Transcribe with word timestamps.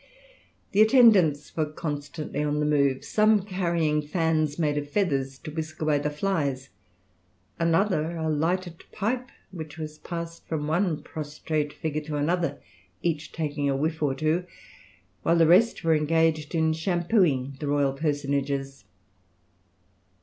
The 0.71 0.81
attendants 0.81 1.55
were 1.55 1.67
constantly 1.71 2.41
on 2.41 2.59
the 2.59 2.65
move, 2.65 3.05
some 3.05 3.43
carrying 3.43 4.01
fans 4.01 4.57
made 4.57 4.75
of 4.79 4.89
feathers 4.89 5.37
to 5.37 5.51
whisk 5.51 5.79
away 5.79 5.99
the 5.99 6.09
flies; 6.09 6.69
another 7.59 8.17
a 8.17 8.27
lighted 8.27 8.83
pipe, 8.91 9.29
which 9.51 9.77
was 9.77 9.99
passed 9.99 10.47
from 10.47 10.65
one 10.65 11.03
prostrate 11.03 11.71
figure 11.71 12.01
to 12.01 12.15
another, 12.17 12.59
each 13.03 13.31
taking 13.31 13.69
a 13.69 13.77
whiff 13.77 14.01
or 14.01 14.15
two, 14.15 14.47
while 15.21 15.35
the 15.35 15.45
rest 15.45 15.83
were 15.83 15.93
engaged 15.93 16.55
in 16.55 16.73
shampooing 16.73 17.57
the 17.59 17.67
royal 17.67 17.93
personages.... 17.93 18.85